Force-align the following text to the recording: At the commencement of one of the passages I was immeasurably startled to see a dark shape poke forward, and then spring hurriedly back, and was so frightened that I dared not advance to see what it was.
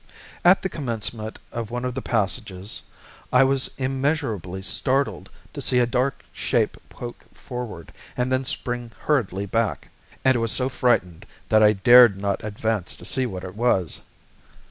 At 0.43 0.63
the 0.63 0.67
commencement 0.67 1.37
of 1.51 1.69
one 1.69 1.85
of 1.85 1.93
the 1.93 2.01
passages 2.01 2.81
I 3.31 3.43
was 3.43 3.69
immeasurably 3.77 4.63
startled 4.63 5.29
to 5.53 5.61
see 5.61 5.77
a 5.77 5.85
dark 5.85 6.25
shape 6.33 6.75
poke 6.89 7.25
forward, 7.35 7.93
and 8.17 8.31
then 8.31 8.43
spring 8.43 8.93
hurriedly 9.01 9.45
back, 9.45 9.89
and 10.25 10.41
was 10.41 10.51
so 10.51 10.69
frightened 10.69 11.27
that 11.49 11.61
I 11.61 11.73
dared 11.73 12.17
not 12.17 12.43
advance 12.43 12.97
to 12.97 13.05
see 13.05 13.27
what 13.27 13.43
it 13.43 13.53
was. 13.55 14.01